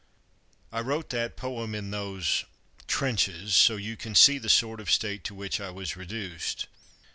[0.71, 2.45] I wrote that "poem" in those
[2.87, 6.65] trenches, so you can see the sort of state to which I was reduced.